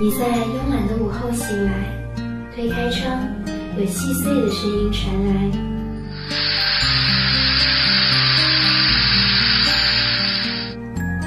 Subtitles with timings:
[0.00, 1.72] 你在慵懒的午后醒来，
[2.52, 3.16] 推开窗，
[3.78, 5.50] 有细碎的声音传来。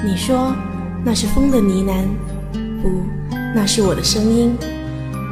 [0.04, 0.54] 你说
[1.02, 2.04] 那是风的呢喃，
[2.82, 3.02] 不，
[3.54, 4.54] 那是我的声音。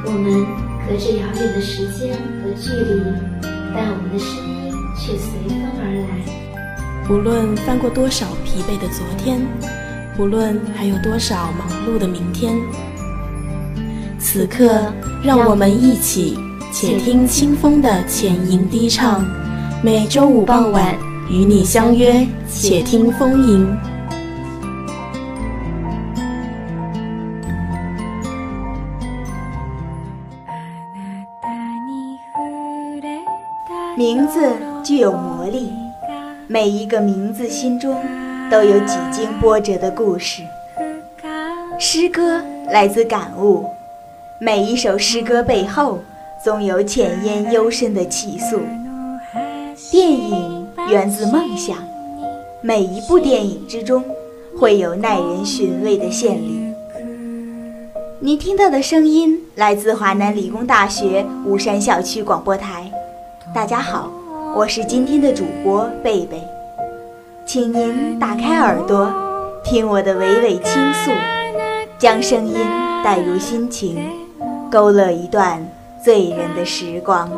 [0.07, 0.47] 我们
[0.89, 3.03] 隔着遥远的时间和距离，
[3.75, 7.11] 但我们的声音却随风而来。
[7.11, 9.41] 无论翻过多少疲惫的昨天，
[10.19, 12.57] 无论还有多少忙碌的明天，
[14.37, 14.93] 此刻
[15.25, 16.39] 让我们一起
[16.71, 19.25] 且听清风的浅吟低唱。
[19.83, 20.95] 每周五傍晚
[21.31, 23.67] 与你相约，且听风吟。
[33.97, 34.53] 名字
[34.85, 35.73] 具有魔力，
[36.47, 37.97] 每一个名字心中
[38.51, 40.43] 都有几经波折的故事。
[41.79, 43.65] 诗歌来自感悟，
[44.39, 45.99] 每一首诗歌背后
[46.45, 48.61] 总有浅烟幽深的起诉。
[49.91, 51.79] 电影源自梦想，
[52.61, 54.05] 每一部电影之中
[54.59, 56.61] 会有耐人寻味的献礼。
[58.21, 62.91] 你听到的声音来自华南理工大学吴山校区广播台。
[63.55, 64.11] 大家好，
[64.55, 66.43] 我是今天的主播贝贝，
[67.47, 69.11] 请您打开耳朵，
[69.65, 71.11] 听我的娓娓倾诉，
[71.99, 72.55] 将声音
[73.03, 73.97] 带入心情，
[74.71, 75.67] 勾勒一段
[76.03, 77.31] 醉人的时光。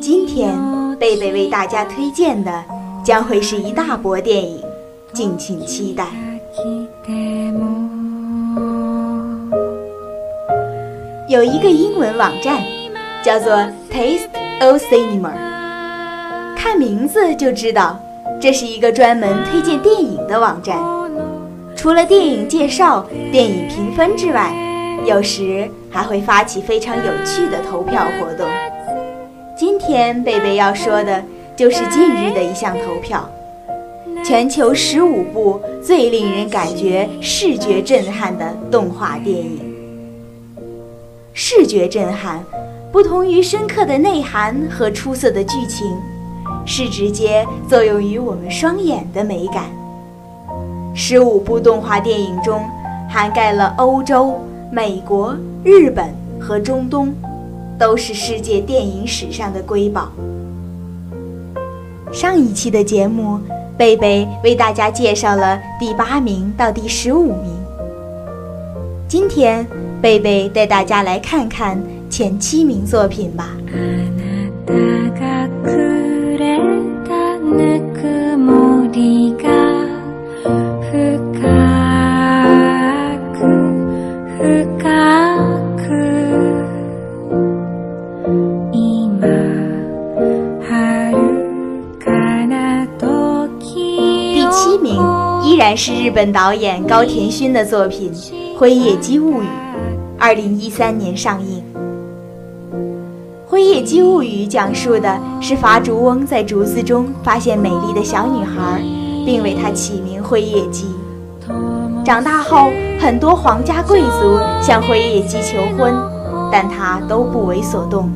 [0.00, 0.54] 今天
[0.98, 2.64] 贝贝为大家推荐的
[3.04, 4.62] 将会是一大波电影，
[5.12, 6.06] 敬请期待。
[11.28, 12.60] 有一个英文网站。
[13.24, 13.54] 叫做
[13.90, 14.28] Taste
[14.60, 15.32] of Cinema，
[16.56, 17.98] 看名字就知道，
[18.40, 20.78] 这是一个专门推荐电影的网站。
[21.76, 24.52] 除了电影介绍、电影评分之外，
[25.04, 28.46] 有时还会发起非常有趣的投票活动。
[29.56, 31.22] 今天贝贝要说的
[31.54, 33.28] 就是近日的一项投票：
[34.24, 39.60] 全球十五部最令人感觉视觉震撼的动画电影。
[41.34, 42.42] 视觉震撼。
[42.92, 45.94] 不同于深刻的内涵和出色的剧情，
[46.64, 49.64] 是直接作用于我们双眼的美感。
[50.98, 52.64] 十五部动画电影中，
[53.06, 54.40] 涵盖了欧洲、
[54.72, 56.08] 美国、日本
[56.40, 57.12] 和中东，
[57.78, 60.10] 都是世界电影史上的瑰宝。
[62.10, 63.38] 上一期的节目，
[63.76, 67.52] 贝贝为大家介绍了第八名到第十五名。
[69.06, 69.66] 今天，
[70.00, 71.78] 贝贝带大家来看看。
[72.08, 73.50] 前七名作品吧。
[96.16, 98.10] 本导演高田勋的作品
[98.58, 99.44] 《辉夜姬物语》，
[100.18, 101.62] 二零一三年上映。
[103.46, 108.80] 《辉夜姬物语》讲述的是伐竹翁在竹子中发现美丽的小女孩，
[109.26, 110.86] 并为她起名辉夜姬。
[112.02, 115.94] 长大后，很多皇家贵族向辉夜姬求婚，
[116.50, 118.10] 但她都不为所动。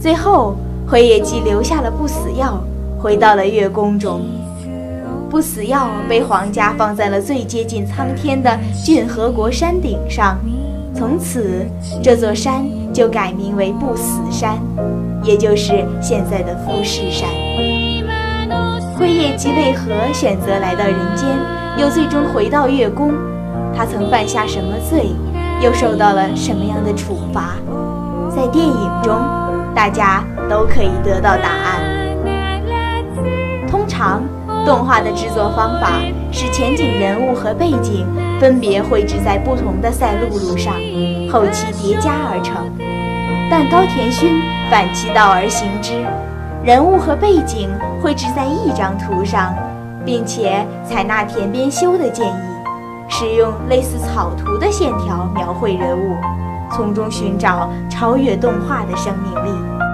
[0.00, 0.54] 最后，
[0.88, 2.62] 辉夜姬留下了不死药，
[2.96, 4.20] 回到了月宫中。
[5.30, 10.38] 不死药被皇家放在了最接近苍天的骏河国山顶上。
[10.94, 11.66] 从此，
[12.02, 12.64] 这座山
[12.94, 14.58] 就改名为不死山，
[15.22, 17.28] 也就是现在的富士山。
[18.96, 21.28] 辉夜姬为何选择来到人间，
[21.76, 23.12] 又最终回到月宫？
[23.76, 25.10] 他曾犯下什么罪，
[25.62, 27.56] 又受到了什么样的处罚？
[28.34, 29.14] 在电影中，
[29.74, 31.82] 大家都可以得到答案。
[33.70, 34.22] 通常。
[34.68, 35.92] 动画的制作方法
[36.30, 38.06] 是前景人物和背景
[38.38, 40.74] 分别绘制在不同的赛璐璐上，
[41.32, 42.70] 后期叠加而成。
[43.50, 45.94] 但高田勋反其道而行之，
[46.62, 47.70] 人物和背景
[48.02, 49.54] 绘制在一张图上，
[50.04, 52.40] 并且采纳田边修的建议，
[53.08, 56.14] 使用类似草图的线条描绘人物，
[56.70, 59.87] 从中寻找超越动画的生命力。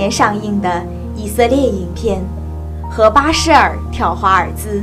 [0.00, 0.82] 年上映的
[1.14, 2.22] 以色列影片
[2.90, 4.78] 《和巴什尔跳华尔兹》，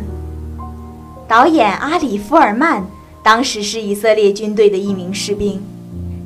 [1.27, 2.85] 导演阿里·福尔曼
[3.23, 5.59] 当时是以色列军队的一名士兵，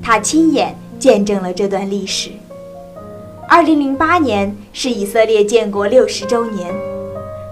[0.04, 2.32] 他亲眼见证了这段历史。
[3.50, 6.76] 2008年是以色列建国六十周年，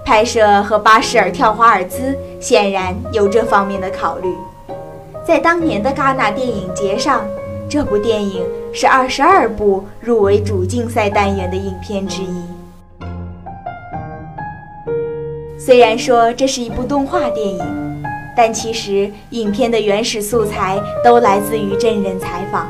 [0.06, 4.28] 拍摄和巴什尔跳华尔兹显然有这方面的考虑。
[5.26, 7.22] 在当年的戛纳电影节上，
[7.70, 8.44] 这部电影
[8.74, 12.44] 是二十二部入围主竞赛单元的影片之一。
[15.58, 18.04] 虽然说这是一部动画电影，
[18.36, 22.68] 但其实影片的原始素材都来自于真人采访。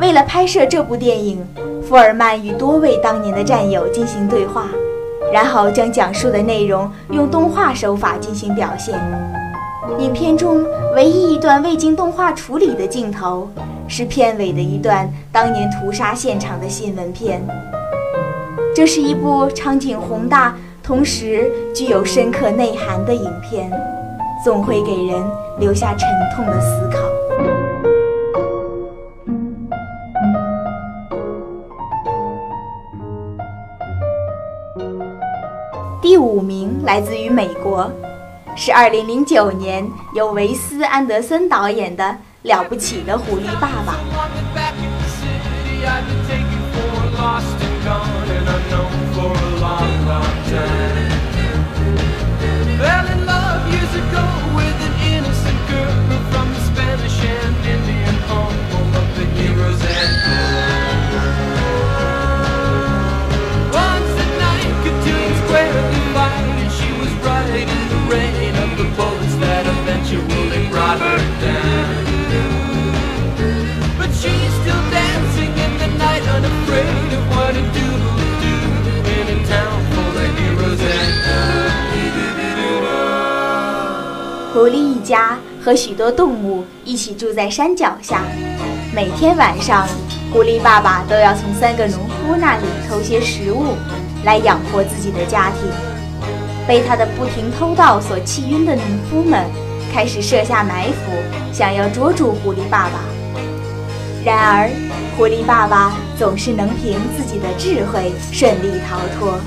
[0.00, 1.44] 为了拍摄这部电影，
[1.82, 4.66] 福尔曼与多位当年的战友进行对话，
[5.32, 8.98] 然后将讲述的内容用动画手法进行表现。
[9.98, 13.48] 影片中唯一一段未经动画处理的镜头，
[13.88, 17.42] 是片尾的一段当年屠杀现场的新闻片。
[18.74, 23.70] 这是一部场景宏大，同时具有深刻内涵的影片，
[24.44, 25.22] 总会给人
[25.58, 26.98] 留下沉痛的思考。
[36.02, 37.90] 第五名来自于美国。
[38.56, 42.04] 是二零零九年由维斯安德森导演的
[42.42, 43.94] 《了不起的狐狸爸爸》。
[54.50, 54.79] 狐狸一
[85.10, 88.22] 家和许多动物一起住在山脚下，
[88.94, 89.84] 每天晚上，
[90.32, 93.74] 狐狸爸爸都要从三个农夫那里偷些食物，
[94.24, 95.68] 来养活自己的家庭。
[96.64, 99.44] 被他的不停偷盗所气晕的农夫们，
[99.92, 101.10] 开始设下埋伏，
[101.52, 103.00] 想要捉住狐狸爸爸。
[104.24, 104.70] 然而，
[105.16, 109.40] 狐狸爸爸总是能凭自己的智慧顺利逃脱。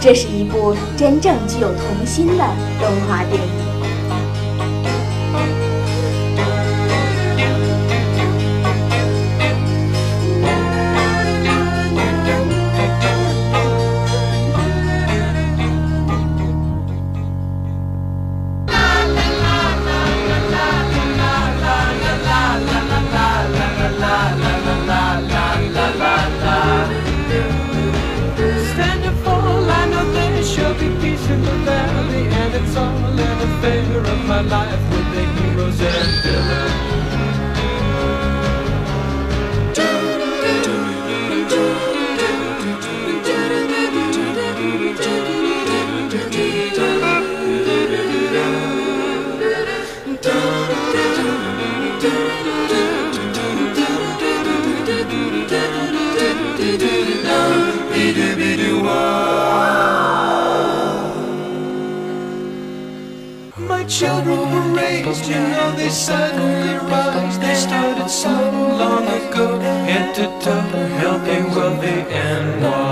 [0.00, 2.44] 这是一部真正具有童心的
[2.78, 3.65] 动画电影。
[34.36, 34.85] alive.
[67.40, 72.85] They started so long ago, head to toe, healthy, wealthy, and wise.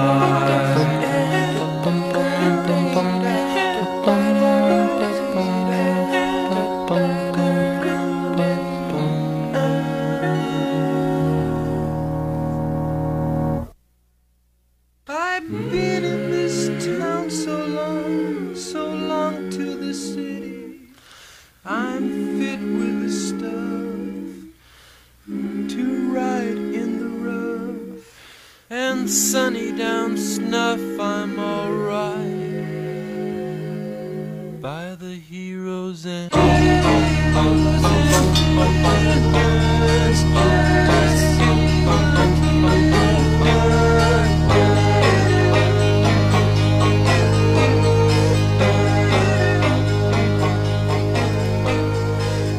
[34.61, 36.30] By the heroes and.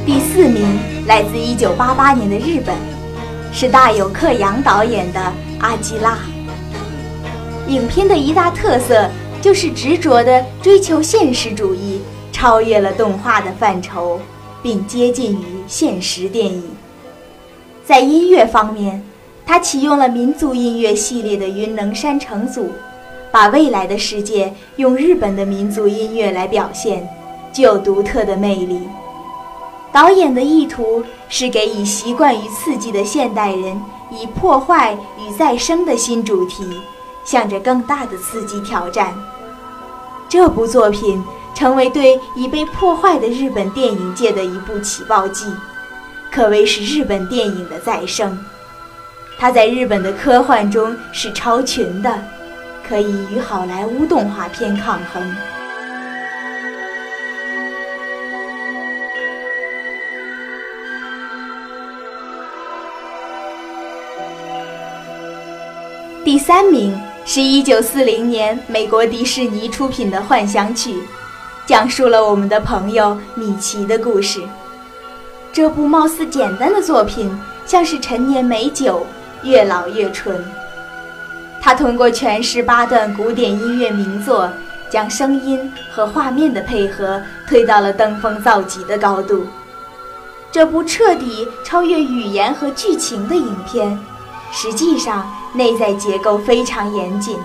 [0.06, 0.64] 第四名
[1.08, 2.76] 来自1988年的日本，
[3.52, 5.20] 是大友克洋导演的
[5.60, 6.14] 《阿基拉》。
[7.68, 9.10] 影片的一大特色
[9.42, 12.00] 就是执着地追求现实主义，
[12.32, 14.20] 超越了动画的范畴，
[14.62, 16.64] 并接近于现实电影。
[17.84, 19.04] 在音乐方面，
[19.46, 22.72] 他启用了民族音乐系列的云能山城组，
[23.32, 27.08] 把未来的世界用日本的民族音乐来表现，
[27.52, 28.80] 具有独特的魅力。
[29.92, 33.80] 导演的意图是给已习惯于刺激的现代人
[34.12, 36.66] 以破坏与再生的新主题，
[37.26, 39.14] 向着更大的刺激挑战。
[40.30, 41.22] 这部作品
[41.54, 45.54] 成为对已被破坏的日本电影界的一部起爆剂，
[46.32, 48.38] 可谓是日本电影的再生。
[49.38, 52.18] 它在日本的科幻中是超群的，
[52.88, 55.36] 可以与好莱坞动画片抗衡。
[66.24, 70.94] 第三名是一九四零年美国迪士尼出品的《幻想曲》，
[71.66, 74.40] 讲述了我们的朋友米奇的故事。
[75.52, 79.08] 这部貌似简单的作品，像是陈年美酒，
[79.42, 80.40] 越老越醇。
[81.60, 84.48] 他通过诠释八段古典音乐名作，
[84.88, 89.48] 将声音和画面的配合推到了登峰造极的高度。
[90.52, 94.00] 这部彻底超越语言和剧情的影片。
[94.58, 97.38] 实际上，内在结构非常严谨，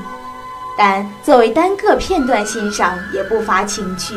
[0.79, 4.15] 但作为单个片段欣赏也不乏情趣。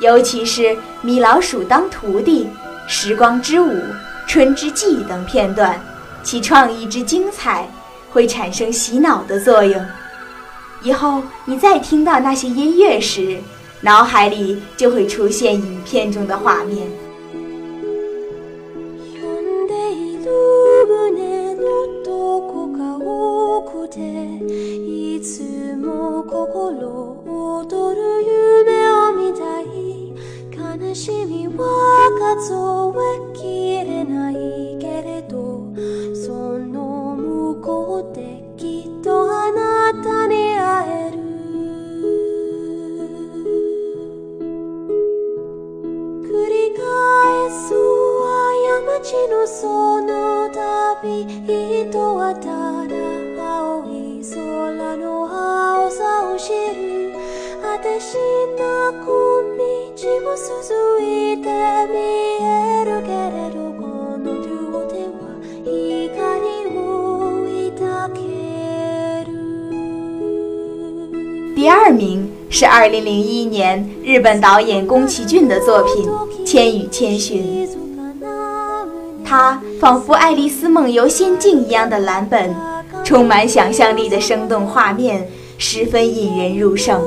[0.00, 0.62] 尤其是
[1.02, 2.44] 《米老鼠当徒弟》
[2.88, 3.70] 《时光之舞》
[4.26, 5.78] 《春之祭》等片段，
[6.22, 7.68] 其创意之精彩，
[8.10, 9.86] 会产生洗脑的作用。
[10.82, 13.38] 以后你再听到那些音乐时，
[13.82, 16.90] 脑海里就会出现影片中的画面。
[57.84, 57.90] 第
[71.68, 76.06] 二名是2001年日本导演宫崎骏的作品
[76.46, 77.68] 《千与千寻》，
[79.26, 82.54] 它仿佛《爱丽丝梦游仙境》一样的蓝本，
[83.04, 87.02] 充满想象力的生动画面，十分引人入胜。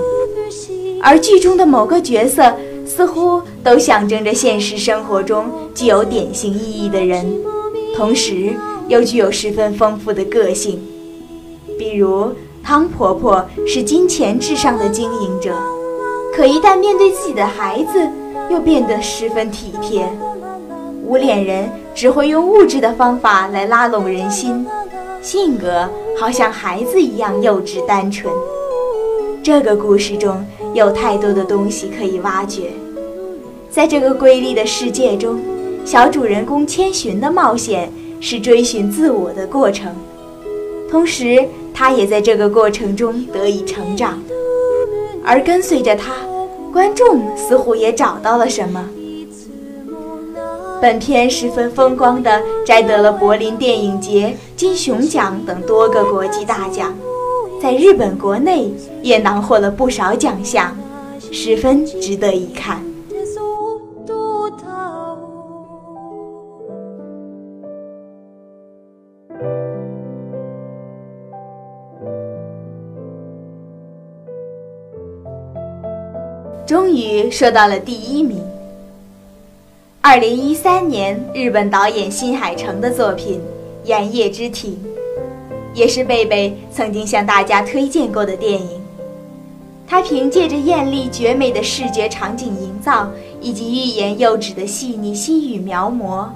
[1.01, 2.53] 而剧中的某个角色
[2.85, 7.25] 似乎都象征着现实生活中具有典型意义的人，
[7.95, 8.53] 同时
[8.87, 10.81] 又具有十分丰富的个性，
[11.77, 12.31] 比如。
[12.63, 15.55] 汤婆婆是金钱至上的经营者，
[16.35, 18.05] 可一旦面对自己的孩子，
[18.51, 20.05] 又变得十分体贴。
[21.05, 24.67] 无脸人只会用物质的方法来拉拢人心，
[25.21, 25.87] 性格
[26.19, 28.33] 好像孩子一样幼稚单纯。
[29.41, 32.71] 这个故事中有太多的东西可以挖掘。
[33.69, 35.39] 在这个瑰丽的世界中，
[35.85, 39.95] 小主人公千寻的冒险是追寻自我的过程，
[40.89, 41.45] 同时。
[41.79, 44.19] 他也在这个过程中得以成长，
[45.23, 46.11] 而跟随着他，
[46.73, 48.83] 观众似乎也找到了什么。
[50.81, 56.95] 本片十分风光地摘得了柏林电影节、金熊奖等多个国际大奖，
[57.61, 58.73] 在日本国内
[59.07, 60.75] 也囊获了不少奖项，
[61.31, 62.83] 十分值得一看。
[76.65, 78.43] 终于说到了第一名。
[80.01, 83.39] 二零一三年，日本导演新海诚的作品
[83.87, 84.73] 《炎夜之庭》，
[85.73, 88.81] 也是贝贝曾经向大家推荐过的电影。
[89.89, 96.27] 他凭借着艳丽绝美的视觉场景营造以及欲言又止的细腻心语描摹，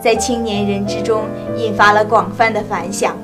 [0.00, 1.22] 在青年人之中
[1.56, 3.16] 引发了广泛的反响。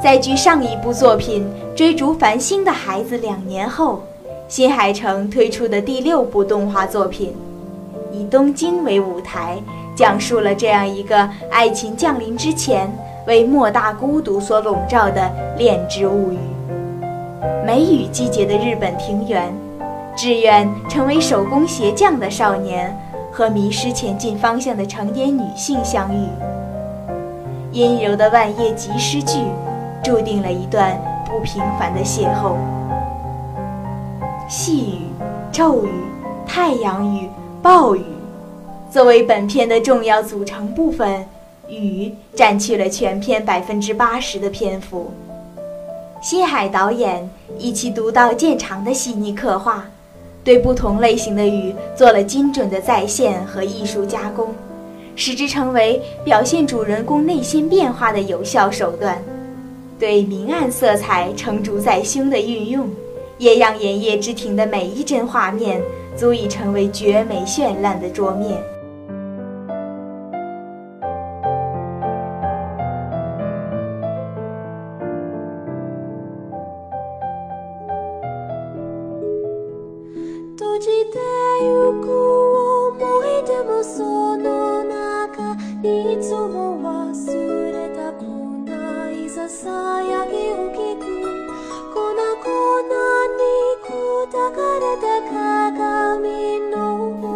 [0.00, 1.44] 在距上一部作品
[1.76, 4.00] 《追逐繁星的孩子》两年后。
[4.48, 7.34] 新海诚推出的第六部动画作品，
[8.12, 9.60] 以东京为舞台，
[9.96, 12.88] 讲述了这样一个爱情降临之前
[13.26, 16.38] 为莫大孤独所笼罩的恋之物语。
[17.66, 19.52] 梅雨季节的日本庭园，
[20.16, 22.96] 志愿成为手工鞋匠的少年
[23.30, 26.28] 和迷失前进方向的成年女性相遇。
[27.72, 29.40] 阴柔的万叶集诗句，
[30.02, 32.56] 注定了一段不平凡的邂逅。
[34.48, 35.00] 细雨、
[35.52, 35.90] 骤雨、
[36.46, 37.28] 太阳雨、
[37.60, 38.04] 暴雨，
[38.90, 41.26] 作为本片的重要组成部分，
[41.68, 45.10] 雨占据了全片百分之八十的篇幅。
[46.28, 49.88] 新海导演以其独到见长的细腻刻画，
[50.42, 54.52] 对不同类型的雨做了精准的再现和艺术加工，
[55.14, 59.22] 使之成为表现主人公内心变化的有效手段。
[60.00, 62.90] 对明暗色彩成竹在胸的运用，
[63.38, 65.80] 也让《炎夜之庭》的每一帧画面
[66.16, 68.60] 足以成为绝美绚烂的桌面。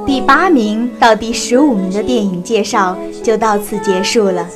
[0.06, 4.46] 第八名到第十五名的电影介绍就到此结束了。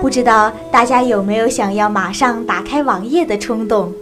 [0.00, 3.92] 不知道大家有没有想要马上打开网页的冲动，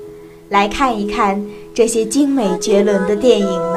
[0.48, 1.44] 来看一看
[1.74, 3.69] 这些精美绝伦的电影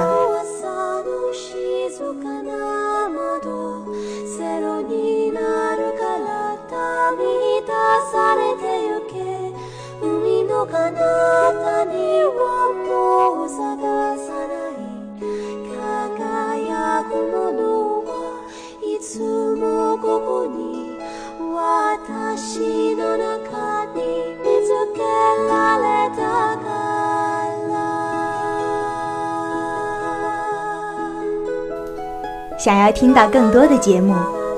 [32.64, 34.16] 想要听到更多的节目，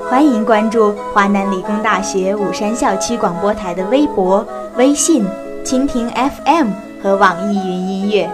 [0.08, 5.26] 欢迎关注华南理工大学武山校区广播台的微博、微信、
[5.64, 6.68] 蜻蜓 FM
[7.02, 8.30] 和网易云音乐。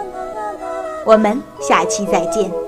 [1.07, 2.62] 我们下期再见。